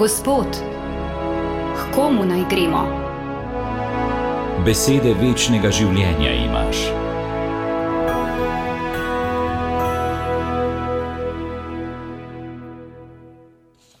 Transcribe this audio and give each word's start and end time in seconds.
Gospod, 0.00 0.46
k 1.76 1.94
komu 1.94 2.24
naj 2.24 2.44
gremo? 2.48 2.80
Besede 4.64 5.10
večnega 5.12 5.68
življenja 5.68 6.30
imaš. 6.40 6.78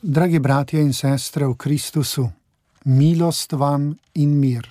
Dragi 0.00 0.40
bratje 0.40 0.80
in 0.80 0.96
sestre 0.96 1.44
v 1.44 1.58
Kristusu, 1.60 2.24
milost 2.88 3.52
vam 3.52 3.90
in 4.14 4.38
mir. 4.40 4.64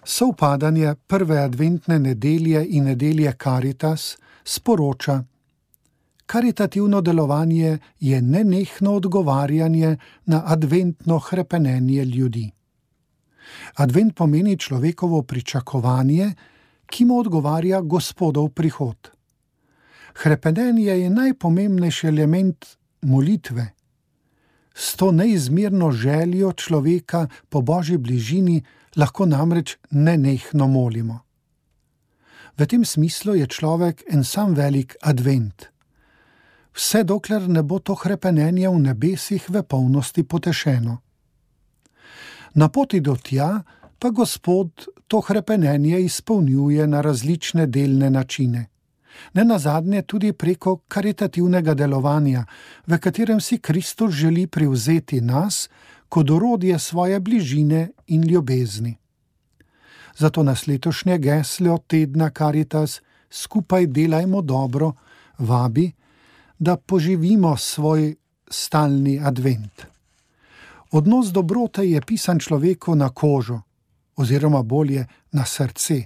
Sovpadanje 0.00 0.96
prve 1.06 1.42
adventne 1.44 1.98
nedelje 1.98 2.64
in 2.70 2.88
nedelje 2.88 3.36
Caritas 3.36 4.14
sporoča, 4.44 5.20
karitativno 6.28 7.00
delovanje 7.00 7.78
je 8.00 8.22
nenehno 8.22 8.92
odgovarjanje 8.92 9.96
na 10.26 10.42
adventno 10.46 11.20
krepenenje 11.20 12.04
ljudi. 12.04 12.50
Advent 13.74 14.16
pomeni 14.16 14.58
človekovo 14.58 15.22
pričakovanje, 15.22 16.32
ki 16.86 17.04
mu 17.04 17.18
odgovarja 17.18 17.80
gospodov 17.80 18.50
prihod. 18.50 19.08
Krepenenje 20.12 20.98
je 21.00 21.10
najpomembnejši 21.10 22.06
element 22.06 22.66
molitve. 23.02 23.70
S 24.74 24.96
to 24.96 25.12
neizmerno 25.12 25.90
željo 25.90 26.52
človeka 26.52 27.26
po 27.48 27.60
božji 27.60 27.96
bližini 27.96 28.60
lahko 28.96 29.26
namreč 29.26 29.76
nenehno 29.90 30.68
molimo. 30.68 31.20
V 32.58 32.66
tem 32.66 32.84
smislu 32.84 33.34
je 33.34 33.46
človek 33.46 34.04
en 34.12 34.24
sam 34.24 34.54
velik 34.54 34.96
advent. 35.00 35.77
Vse 36.74 37.04
dokler 37.04 37.48
ne 37.48 37.62
bo 37.62 37.78
to 37.78 37.96
krepenenje 37.96 38.68
v 38.68 38.78
nebesih 38.78 39.50
v 39.50 39.62
polnosti 39.62 40.22
potešeno. 40.22 40.98
Na 42.54 42.68
poti 42.68 43.00
do 43.00 43.16
tja 43.16 43.62
pa 43.98 44.10
Gospod 44.10 44.86
to 45.08 45.20
krepenenje 45.20 46.00
izpolnjuje 46.00 46.86
na 46.86 47.00
različne 47.00 47.66
delne 47.66 48.10
načine. 48.10 48.68
Ne 49.34 49.44
na 49.44 49.58
zadnje 49.58 50.02
tudi 50.02 50.32
preko 50.32 50.76
karitativnega 50.88 51.74
delovanja, 51.74 52.44
v 52.86 52.98
katerem 52.98 53.40
si 53.40 53.58
Kristus 53.58 54.14
želi 54.14 54.46
privzeti 54.46 55.20
nas 55.20 55.68
kot 56.08 56.30
orodje 56.30 56.78
svoje 56.78 57.20
bližine 57.20 57.90
in 58.06 58.22
ljubezni. 58.22 58.96
Zato 60.16 60.42
nas 60.42 60.66
letošnje 60.66 61.18
geslo 61.18 61.78
tedna 61.78 62.30
Caritas 62.38 63.00
skupaj 63.30 63.86
delajmo 63.86 64.42
dobro, 64.42 64.92
vabi, 65.38 65.92
da 66.58 66.76
poživimo 66.76 67.56
svoj 67.56 68.14
stalni 68.50 69.20
advent. 69.24 69.86
Odnos 70.90 71.32
dobrote 71.32 71.84
je 71.90 72.00
pisan 72.00 72.38
človeku 72.38 72.94
na 72.94 73.08
kožo, 73.08 73.60
oziroma 74.16 74.62
bolje 74.62 75.06
na 75.32 75.44
srce. 75.44 76.02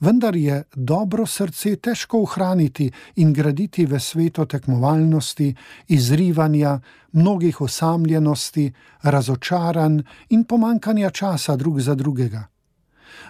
Vendar 0.00 0.36
je 0.36 0.62
dobro 0.74 1.26
srce 1.26 1.76
težko 1.76 2.22
ohraniti 2.22 2.90
in 3.16 3.32
graditi 3.32 3.86
v 3.86 4.00
svetu 4.00 4.46
tekmovalnosti, 4.46 5.54
izrivanja, 5.88 6.80
mnogih 7.12 7.60
osamljenosti, 7.60 8.72
razočaranj 9.02 10.00
in 10.28 10.44
pomankanja 10.44 11.10
časa 11.10 11.56
drug 11.56 11.80
za 11.80 11.94
drugega 11.94 12.46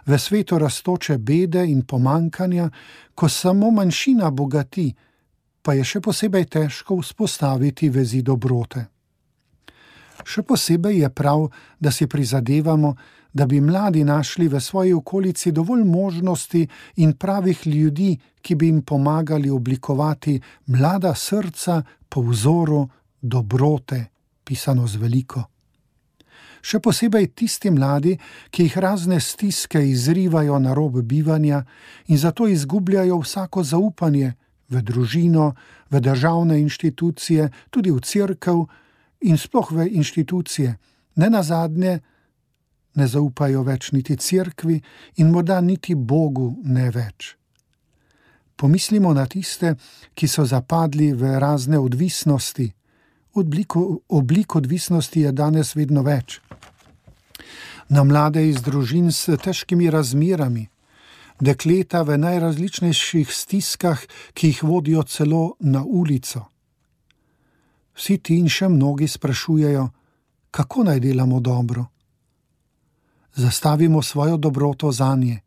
v 0.06 0.18
svetu 0.18 0.58
raztoče 0.58 1.18
bede 1.18 1.66
in 1.66 1.82
pomankanja, 1.82 2.70
ko 3.14 3.28
samo 3.28 3.70
manjšina 3.70 4.30
bogati, 4.30 4.94
pa 5.62 5.74
je 5.74 5.84
še 5.84 6.00
posebej 6.00 6.44
težko 6.44 6.98
vzpostaviti 7.02 7.90
vezi 7.90 8.22
dobrote. 8.22 8.86
Še 10.24 10.42
posebej 10.42 11.02
je 11.02 11.10
prav, 11.10 11.46
da 11.78 11.92
si 11.94 12.06
prizadevamo, 12.06 12.94
da 13.32 13.46
bi 13.46 13.60
mladi 13.60 14.04
našli 14.04 14.48
v 14.48 14.60
svoji 14.60 14.92
okolici 14.92 15.52
dovolj 15.52 15.84
možnosti 15.84 16.64
in 16.96 17.12
pravih 17.12 17.66
ljudi, 17.66 18.16
ki 18.42 18.54
bi 18.54 18.66
jim 18.66 18.82
pomagali 18.82 19.50
oblikovati 19.50 20.40
mlada 20.66 21.14
srca 21.14 21.82
po 22.08 22.24
vzoru 22.24 22.88
dobrote, 23.20 24.04
pisano 24.44 24.86
z 24.86 24.96
veliko 24.96 25.44
še 26.62 26.80
posebej 26.82 27.30
tisti 27.36 27.70
mladi, 27.70 28.16
ki 28.50 28.68
jih 28.68 28.76
razne 28.82 29.20
stiske 29.20 29.80
izrivajo 29.88 30.58
na 30.58 30.74
rob 30.74 31.00
bivanja 31.02 31.62
in 32.08 32.18
zato 32.18 32.48
izgubljajo 32.48 33.20
vsako 33.22 33.64
zaupanje 33.64 34.34
v 34.68 34.82
družino, 34.82 35.54
v 35.90 36.00
državne 36.00 36.60
inštitucije, 36.60 37.48
tudi 37.70 37.90
v 37.90 38.00
crkv 38.00 38.66
in 39.24 39.38
sploh 39.38 39.72
v 39.72 39.88
inštitucije. 39.88 40.76
Ne 41.16 41.30
na 41.30 41.42
zadnje, 41.42 42.00
ne 42.94 43.06
zaupajo 43.06 43.62
več 43.62 43.92
niti 43.92 44.16
crkvi 44.16 44.80
in 45.22 45.30
morda 45.30 45.60
niti 45.60 45.94
Bogu 45.94 46.54
ne 46.64 46.90
več. 46.90 47.34
Pomislimo 48.58 49.12
na 49.14 49.26
tiste, 49.26 49.76
ki 50.14 50.26
so 50.26 50.44
zapadli 50.44 51.12
v 51.14 51.38
razne 51.38 51.78
odvisnosti, 51.78 52.66
obliko, 53.38 54.02
oblik 54.08 54.56
odvisnosti 54.56 55.20
je 55.20 55.32
danes 55.32 55.76
vedno 55.78 56.02
več. 56.02 56.40
Na 57.88 58.02
mlade 58.04 58.42
iz 58.48 58.58
družin 58.62 59.12
s 59.14 59.38
težkimi 59.40 59.90
razmerami, 59.90 60.66
dekleta 61.40 62.02
v 62.02 62.18
najrazličnejših 62.18 63.32
stiskah, 63.32 64.00
ki 64.34 64.52
jih 64.52 64.62
vodijo 64.62 65.02
celo 65.02 65.56
na 65.60 65.84
ulico. 65.84 66.46
Vsi 67.94 68.18
ti 68.18 68.38
in 68.38 68.48
še 68.48 68.68
mnogi 68.68 69.08
sprašujejo, 69.08 69.88
kako 70.50 70.84
naj 70.84 71.00
delamo 71.00 71.40
dobro. 71.40 71.86
Zastavimo 73.34 74.02
svojo 74.02 74.36
dobroto 74.36 74.92
za 74.92 75.14
nje, 75.16 75.40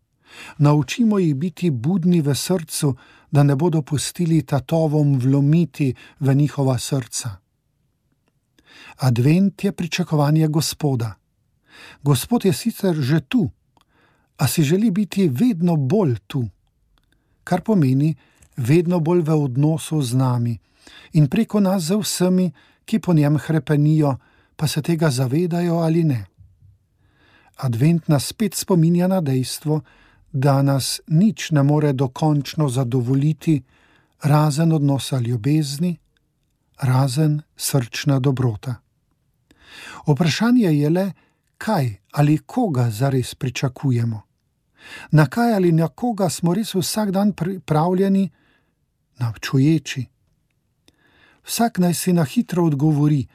naučimo 0.58 1.20
jih 1.20 1.36
biti 1.36 1.72
budni 1.72 2.22
v 2.22 2.36
srcu, 2.36 2.96
da 3.32 3.44
ne 3.44 3.56
bodo 3.56 3.82
pustili 3.82 4.44
tatovom 4.44 5.20
vlomiti 5.20 5.94
v 6.20 6.36
njihova 6.36 6.78
srca. 6.80 7.38
Advent 8.98 9.64
je 9.64 9.72
pričakovanje 9.72 10.48
Gospoda. 10.48 11.16
Gospod 12.04 12.46
je 12.46 12.54
sicer 12.54 12.96
že 12.96 13.20
tu, 13.20 13.50
a 14.42 14.48
si 14.48 14.64
želi 14.64 14.92
biti 14.92 15.28
vedno 15.28 15.76
bolj 15.76 16.16
tu, 16.28 16.48
kar 17.44 17.62
pomeni 17.62 18.16
vedno 18.58 19.00
bolj 19.00 19.22
v 19.22 19.36
odnosu 19.44 20.02
z 20.02 20.16
nami 20.18 20.58
in 21.14 21.28
preko 21.28 21.60
nas 21.60 21.84
z 21.84 21.98
vsemi, 22.02 22.52
ki 22.86 23.00
po 23.00 23.14
njem 23.14 23.38
krepenijo, 23.38 24.16
pa 24.56 24.68
se 24.68 24.82
tega 24.82 25.10
zavedajo 25.10 25.76
ali 25.76 26.04
ne. 26.04 26.26
Advent 27.58 28.08
nas 28.08 28.26
spet 28.26 28.56
spominja 28.56 29.08
na 29.08 29.22
dejstvo, 29.22 29.82
da 30.34 30.62
nas 30.62 31.02
nič 31.08 31.52
ne 31.52 31.64
more 31.64 31.94
dokončno 31.94 32.70
zadovoljiti, 32.70 33.62
razen 34.24 34.74
odnosa 34.74 35.20
ljubezni, 35.20 35.98
razen 36.82 37.42
srčna 37.58 38.20
dobrota. 38.20 38.76
Vprašanje 40.08 40.74
je 40.74 40.90
le, 40.90 41.12
kaj 41.58 41.96
ali 42.12 42.38
koga 42.38 42.90
zares 42.90 43.36
pričakujemo. 43.36 44.31
Na 45.12 45.26
kaj 45.26 45.54
ali 45.54 45.72
na 45.72 45.88
koga 45.88 46.30
smo 46.30 46.54
res 46.54 46.76
vsak 46.76 47.12
dan 47.12 47.34
pripravljeni, 47.34 48.30
navčuječi. 49.20 50.06
Vsak 51.48 51.78
naj 51.78 51.94
si 51.94 52.14
na 52.14 52.24
hitro 52.24 52.66
odgovori, 52.66 53.28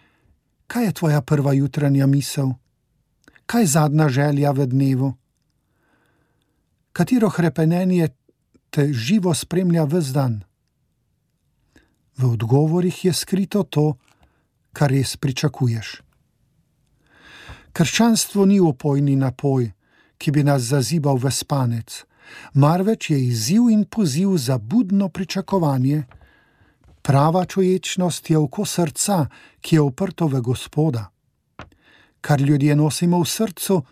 kaj 0.66 0.84
je 0.84 0.92
tvoja 0.92 1.20
prva 1.22 1.52
jutranja 1.52 2.06
misel, 2.06 2.54
kaj 3.46 3.62
je 3.62 3.66
zadnja 3.66 4.08
želja 4.08 4.50
v 4.50 4.66
dnevu, 4.66 5.14
katero 6.92 7.30
krepenenje 7.30 8.08
te 8.70 8.92
živo 8.92 9.34
spremlja 9.34 9.84
vse 9.84 10.12
dan. 10.12 10.40
V 12.16 12.32
odgovorih 12.32 13.04
je 13.04 13.12
skrito 13.12 13.62
to, 13.62 13.96
kar 14.72 14.90
res 14.90 15.16
pričakuješ. 15.16 16.00
Krščanstvo 17.76 18.46
ni 18.49 18.56
opojni 18.60 19.16
napoj, 19.20 19.69
ki 20.18 20.30
bi 20.30 20.42
nas 20.44 20.62
zazibal 20.62 21.16
v 21.16 21.30
spanec, 21.30 22.04
marveč 22.54 23.10
je 23.10 23.18
izziv 23.26 23.70
in 23.70 23.84
poziv 23.84 24.36
za 24.36 24.58
budno 24.58 25.08
pričakovanje. 25.08 26.04
Prava 27.02 27.44
čuječnost 27.44 28.30
je 28.30 28.38
oko 28.38 28.64
srca, 28.64 29.26
ki 29.60 29.76
je 29.76 29.80
uprto 29.80 30.26
v 30.26 30.40
Gospoda. 30.40 31.10
Kar 32.20 32.40
ljudje 32.40 32.76
nosimo 32.76 33.20
v 33.22 33.26
srcu, 33.26 33.82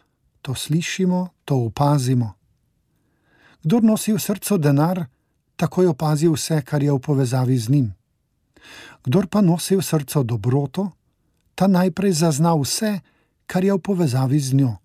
to 0.42 0.54
slišimo, 0.54 1.28
to 1.44 1.56
opazimo. 1.56 2.34
Kdor 3.62 3.82
nosi 3.84 4.12
v 4.12 4.20
srcu 4.20 4.58
denar, 4.58 5.06
takoj 5.56 5.86
opazi 5.86 6.28
vse, 6.28 6.62
kar 6.62 6.82
je 6.82 6.92
v 6.92 6.98
povezavi 6.98 7.58
z 7.58 7.68
njim. 7.68 7.94
Kdor 9.04 9.26
pa 9.26 9.40
nosi 9.40 9.76
v 9.76 9.82
srcu 9.82 10.24
dobroto, 10.24 10.90
ta 11.54 11.66
najprej 11.66 12.12
zazna 12.12 12.52
vse, 12.60 13.00
kar 13.46 13.64
je 13.64 13.72
v 13.72 13.78
povezavi 13.78 14.40
z 14.40 14.52
njo. 14.52 14.83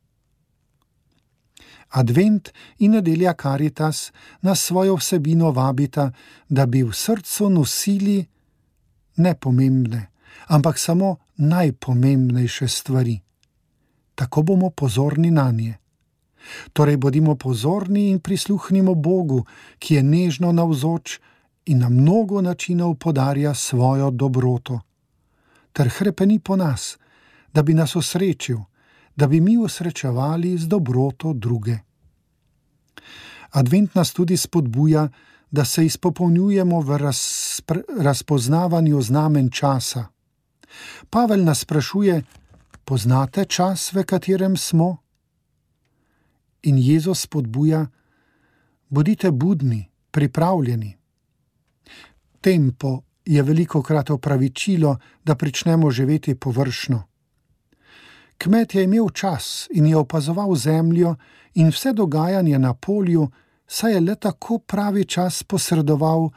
Advent 1.90 2.52
in 2.78 2.92
nedelja 2.92 3.34
Caritas 3.34 4.12
nas 4.42 4.62
svojo 4.62 4.96
vsebino 4.96 5.52
vabita, 5.52 6.12
da 6.50 6.66
bi 6.66 6.84
v 6.84 6.94
srcu 6.94 7.50
nosili 7.50 8.26
ne 9.16 9.36
pomembne, 9.36 10.08
ampak 10.48 10.80
samo 10.80 11.18
najpomembnejše 11.38 12.68
stvari. 12.68 13.20
Tako 14.16 14.42
bomo 14.42 14.70
pozorni 14.70 15.32
na 15.32 15.52
nje. 15.52 15.78
Torej, 16.74 16.98
bodimo 16.98 17.36
pozorni 17.36 18.10
in 18.10 18.20
prisluhnimo 18.20 18.96
Bogu, 18.96 19.46
ki 19.80 19.96
je 19.96 20.04
nežno 20.04 20.52
navzoč 20.52 21.20
in 21.66 21.80
na 21.80 21.90
mnogo 21.90 22.42
načinov 22.42 22.96
podarja 22.96 23.54
svojo 23.54 24.12
dobroto, 24.12 24.80
ter 25.74 25.90
hrepeni 25.90 26.40
po 26.40 26.56
nas, 26.56 26.98
da 27.54 27.64
bi 27.64 27.74
nas 27.74 27.96
osrečil, 27.96 28.58
da 29.20 29.28
bi 29.28 29.42
mi 29.42 29.58
osrečevali 29.58 30.58
z 30.58 30.68
dobroto 30.68 31.34
druge. 31.34 31.78
Advent 33.52 33.96
nas 33.96 34.14
tudi 34.14 34.38
spodbuja, 34.38 35.10
da 35.52 35.66
se 35.66 35.86
izpopolnjujemo 35.86 36.80
v 36.82 36.98
razpoznavanju 38.00 39.02
znamen 39.02 39.50
časa. 39.50 40.06
Pavel 41.10 41.44
nas 41.44 41.60
sprašuje: 41.60 42.22
Poznate 42.86 43.46
čas, 43.46 43.94
v 43.94 44.04
katerem 44.04 44.58
smo? 44.58 44.98
In 46.64 46.78
Jezus 46.78 47.22
spodbuja: 47.22 47.88
Bodite 48.90 49.32
budni, 49.32 49.90
pripravljeni. 50.12 50.96
Tempo 52.42 53.02
je 53.26 53.44
veliko 53.44 53.84
krat 53.84 54.10
opravičilo, 54.10 54.98
da 55.24 55.36
pričnemo 55.36 55.92
živeti 55.92 56.36
površno. 56.36 57.09
Kmet 58.40 58.76
je 58.76 58.84
imel 58.84 59.10
čas 59.10 59.68
in 59.72 59.86
je 59.86 59.98
opazoval 59.98 60.56
zemljo 60.56 61.16
in 61.54 61.70
vse 61.70 61.94
dogajanje 61.94 62.60
na 62.60 62.74
polju, 62.74 63.28
saj 63.68 63.94
je 63.94 64.00
le 64.00 64.16
tako 64.16 64.58
pravi 64.58 65.06
čas 65.06 65.44
posredoval 65.44 66.30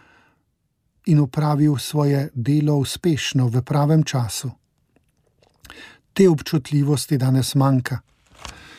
in 1.07 1.21
upravil 1.21 1.79
svoje 1.79 2.31
delo 2.35 2.77
uspešno 2.77 3.47
v 3.47 3.63
pravem 3.63 4.03
času. 4.03 4.51
Te 6.13 6.29
občutljivosti 6.29 7.19
danes 7.19 7.55
manjka. 7.55 7.99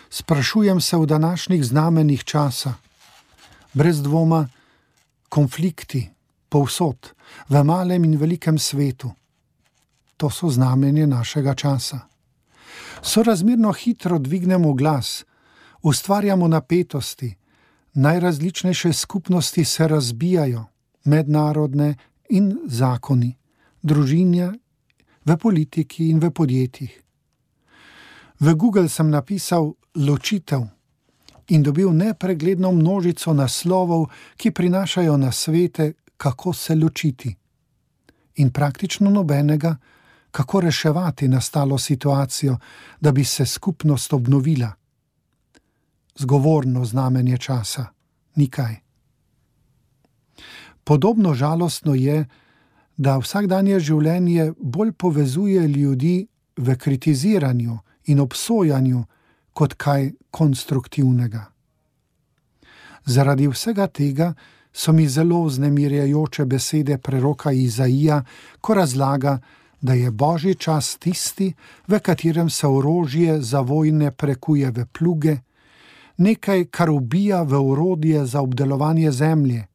Sprašujem 0.09 0.81
se 0.81 0.97
v 0.97 1.05
današnjih 1.05 1.65
znamenjih 1.65 2.23
časa, 2.23 2.73
brez 3.73 4.01
dvoma, 4.01 4.47
konflikti, 5.29 6.09
povsod, 6.49 7.13
v 7.49 7.63
malem 7.63 8.03
in 8.05 8.17
velikem 8.17 8.59
svetu. 8.59 9.11
To 10.17 10.29
so 10.29 10.49
znamenje 10.49 11.07
našega 11.07 11.55
časa. 11.55 12.12
Sorazmerno 13.05 13.71
hitro 13.71 14.19
dvignemo 14.19 14.73
glas, 14.73 15.25
ustvarjamo 15.81 16.47
napetosti, 16.47 17.35
najrazličnejše 17.93 18.93
skupnosti 18.93 19.65
se 19.65 19.87
razbijajo, 19.87 20.65
mednarodne 21.03 21.95
in 22.29 22.57
zakoni, 22.65 23.35
družinja, 23.81 24.53
v 25.25 25.37
politiki 25.37 26.09
in 26.09 26.19
v 26.19 26.31
podjetjih. 26.31 27.01
V 28.39 28.55
Google 28.55 28.89
sem 28.89 29.09
napisal 29.09 29.73
ločitev 29.95 30.63
in 31.47 31.63
dobil 31.63 31.91
nepregledno 31.91 32.71
množico 32.71 33.33
naslovov, 33.33 34.07
ki 34.37 34.51
prinašajo 34.51 35.17
na 35.17 35.31
svete, 35.31 35.93
kako 36.17 36.53
se 36.53 36.75
ločiti. 36.75 37.35
In 38.35 38.49
praktično 38.49 39.09
nobenega, 39.09 39.75
kako 40.33 40.61
reševati 40.65 41.27
nastalo 41.27 41.77
situacijo, 41.77 42.57
da 43.01 43.11
bi 43.11 43.23
se 43.23 43.45
skupnost 43.45 44.13
obnovila 44.13 44.73
zgovorno 46.15 46.85
znamenje 46.85 47.37
časa, 47.37 47.85
nikaj. 48.35 48.75
Podobno 50.83 51.33
žalostno 51.33 51.95
je, 51.95 52.25
da 52.97 53.17
vsakdanje 53.17 53.79
življenje 53.79 54.51
bolj 54.57 54.91
povezuje 54.91 55.67
ljudi 55.67 56.27
v 56.57 56.75
kritiziranju 56.77 57.77
in 58.05 58.19
obsojanju 58.19 59.05
kot 59.53 59.73
kaj 59.73 60.11
konstruktivnega. 60.31 61.45
Zaradi 63.05 63.47
vsega 63.47 63.87
tega 63.87 64.33
so 64.73 64.93
mi 64.93 65.07
zelo 65.07 65.49
znemirjajoče 65.49 66.45
besede 66.45 66.97
preroka 66.97 67.51
Izaija, 67.51 68.23
ko 68.61 68.73
razlaga, 68.73 69.39
da 69.83 69.93
je 69.93 70.11
božji 70.11 70.55
čas 70.55 70.97
tisti, 70.97 71.53
v 71.87 71.99
katerem 71.99 72.49
se 72.49 72.67
orožje 72.67 73.41
za 73.41 73.59
vojne 73.61 74.11
prekuje 74.11 74.71
v 74.71 74.85
pluge, 74.85 75.37
nekaj, 76.17 76.65
kar 76.71 76.89
ubija 76.89 77.43
v 77.43 77.59
urodje 77.59 78.25
za 78.25 78.41
obdelovanje 78.41 79.11
zemlje, 79.11 79.67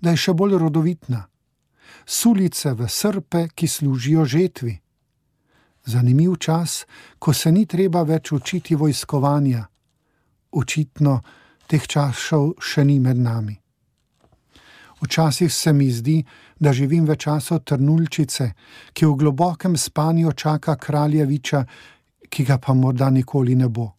da 0.00 0.10
je 0.10 0.16
še 0.16 0.34
bolj 0.34 0.58
rodovitna, 0.58 1.28
sulice 2.06 2.74
v 2.74 2.88
srpe, 2.88 3.46
ki 3.54 3.68
služijo 3.68 4.24
žetvi. 4.24 4.74
Zanimiv 5.86 6.34
čas, 6.36 6.84
ko 7.18 7.32
se 7.32 7.52
ni 7.52 7.66
treba 7.66 8.02
več 8.02 8.32
učiti 8.32 8.74
vojskovanja. 8.74 9.68
Očitno 10.50 11.20
teh 11.70 11.86
časov 11.86 12.58
še 12.58 12.84
ni 12.84 12.98
med 13.00 13.16
nami. 13.16 13.54
Včasih 15.00 15.52
se 15.52 15.72
mi 15.72 15.90
zdi, 15.90 16.24
da 16.58 16.72
živim 16.72 17.06
v 17.06 17.16
času 17.16 17.58
trnulčice, 17.58 18.52
ki 18.92 19.06
v 19.06 19.14
globokem 19.14 19.76
spanju 19.76 20.32
čaka 20.32 20.76
kraljeviča, 20.76 21.64
ki 22.28 22.44
ga 22.44 22.58
pa 22.58 22.74
morda 22.74 23.10
nikoli 23.10 23.54
ne 23.54 23.68
bo. 23.68 23.92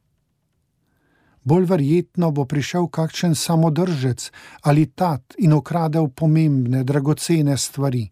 Bolj 1.43 1.65
verjetno 1.65 2.31
bo 2.31 2.45
prišel 2.45 2.87
kakšen 2.87 3.35
samodržec 3.35 4.31
ali 4.61 4.85
tat 4.85 5.33
in 5.37 5.53
ukradel 5.53 6.09
pomembne, 6.09 6.83
dragocene 6.83 7.57
stvari: 7.57 8.09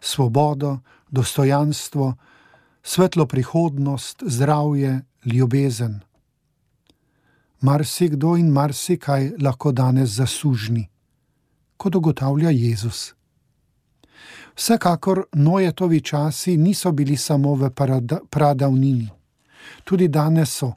svobodo, 0.00 0.78
dostojanstvo, 1.10 2.14
svetlo 2.82 3.26
prihodnost, 3.26 4.22
zdravje, 4.26 5.04
ljubezen. 5.24 6.00
Marsikdo 7.60 8.36
in 8.36 8.50
marsikaj 8.50 9.30
lahko 9.38 9.72
danes 9.72 10.10
zasužni, 10.10 10.88
kot 11.82 11.98
ugotavlja 11.98 12.50
Jezus. 12.54 13.00
Vsekakor 14.54 15.24
Nojetovi 15.32 16.00
časi 16.00 16.56
niso 16.56 16.92
bili 16.92 17.16
samo 17.16 17.54
v 17.54 17.70
pradavnini, 18.30 19.08
tudi 19.84 20.08
danes 20.08 20.54
so 20.60 20.74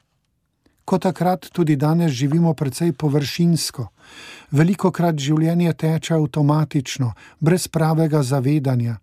kot 0.86 1.02
takrat 1.02 1.50
tudi 1.52 1.76
danes 1.76 2.12
živimo 2.12 2.54
precej 2.54 2.94
površinsko. 2.94 3.88
Veliko 4.52 4.92
krat 4.92 5.18
življenje 5.20 5.74
teče 5.74 6.14
avtomatično, 6.14 7.12
brez 7.40 7.68
pravega 7.68 8.22
zavedanja. 8.24 9.00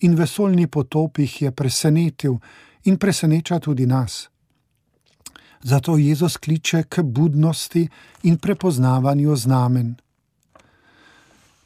In 0.00 0.16
vesoljni 0.18 0.66
potop 0.66 1.18
jih 1.18 1.42
je 1.42 1.50
presenetil 1.50 2.38
in 2.84 2.98
preseneča 2.98 3.58
tudi 3.58 3.86
nas. 3.86 4.26
Zato 5.62 5.96
Jezus 5.96 6.36
kliče 6.36 6.82
k 6.82 7.02
budnosti 7.02 7.88
in 8.22 8.36
prepoznavanju 8.38 9.36
znamen. 9.36 9.94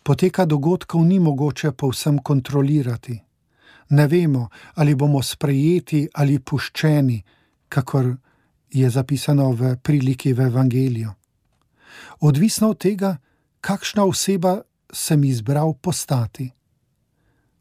Poteka 0.02 0.45
dogodkov 0.45 1.04
ni 1.04 1.19
mogoče 1.19 1.73
povsem 1.73 2.19
kontrolirati. 2.19 3.21
Ne 3.88 4.07
vemo, 4.07 4.49
ali 4.75 4.95
bomo 4.95 5.23
sprejeti 5.23 6.09
ali 6.14 6.38
puščeni, 6.38 7.23
kakor 7.69 8.16
je 8.71 8.90
zapisano 8.90 9.50
v 9.52 9.76
priliki 9.83 10.33
v 10.33 10.40
Evangeliju. 10.40 11.11
Odvisno 12.21 12.71
od 12.71 12.78
tega, 12.78 13.16
kakšna 13.61 14.04
oseba 14.04 14.61
sem 14.92 15.25
izbral 15.25 15.75
postati. 15.75 16.50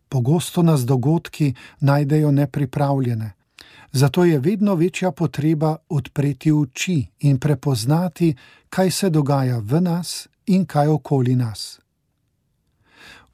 Pogosto 0.09 0.61
nas 0.63 0.85
dogodki 0.85 1.53
najdejo 1.79 2.31
nepripravljene, 2.31 3.31
zato 3.91 4.25
je 4.25 4.39
vedno 4.39 4.75
večja 4.75 5.11
potreba 5.11 5.75
odpreti 5.89 6.51
oči 6.51 7.05
in 7.19 7.39
prepoznati, 7.39 8.35
kaj 8.69 8.91
se 8.91 9.09
dogaja 9.09 9.59
v 9.59 9.81
nas 9.81 10.27
in 10.45 10.65
kaj 10.65 10.87
okoli 10.87 11.35
nas. 11.35 11.79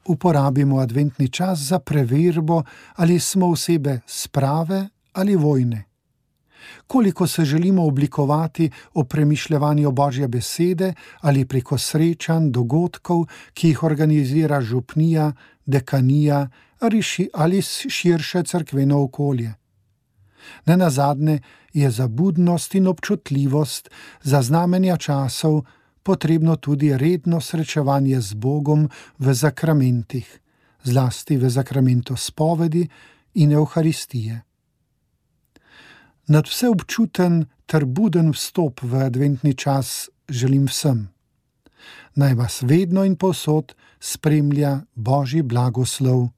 Uporabimo 0.08 0.78
adventni 0.78 1.28
čas 1.28 1.58
za 1.58 1.78
preverbo, 1.78 2.62
ali 2.94 3.20
smo 3.20 3.46
osebe 3.46 4.00
sprave 4.06 4.88
ali 5.12 5.36
vojne 5.36 5.84
koliko 6.86 7.26
se 7.26 7.44
želimo 7.44 7.86
oblikovati 7.86 8.70
o 8.94 9.04
premišljevanju 9.04 9.90
Božje 9.90 10.28
besede 10.28 10.94
ali 11.20 11.44
preko 11.44 11.78
srečanj, 11.78 12.50
dogodkov, 12.50 13.24
ki 13.54 13.68
jih 13.68 13.82
organizira 13.82 14.60
župnija, 14.60 15.32
dekanija 15.66 16.48
ali 17.34 17.62
širše 17.62 18.42
crkveno 18.42 19.02
okolje. 19.02 19.54
Ne 20.66 20.76
na 20.76 20.90
zadnje 20.90 21.40
je 21.72 21.90
za 21.90 22.08
budnost 22.08 22.74
in 22.74 22.86
občutljivost 22.86 23.90
za 24.22 24.42
znamenja 24.42 24.96
časov 24.96 25.62
potrebno 26.06 26.56
tudi 26.62 26.94
redno 26.94 27.42
srečevanje 27.42 28.22
z 28.22 28.38
Bogom 28.38 28.86
v 29.18 29.34
zakramentih, 29.34 30.26
zlasti 30.86 31.34
v 31.34 31.50
zakramentu 31.50 32.14
spovedi 32.14 32.86
in 33.42 33.50
Euharistije 33.50 34.46
nad 36.26 36.46
vse 36.46 36.68
občuten 36.68 37.46
ter 37.66 37.84
buden 37.84 38.32
vstop 38.32 38.82
v 38.82 39.06
adventni 39.06 39.54
čas 39.54 40.10
želim 40.28 40.66
vsem. 40.66 41.08
Naj 42.14 42.34
vas 42.34 42.62
vedno 42.62 43.04
in 43.04 43.16
posod 43.16 43.74
spremlja 44.00 44.80
Božji 44.94 45.42
blagoslov. 45.42 46.28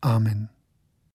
Amen. 0.00 0.55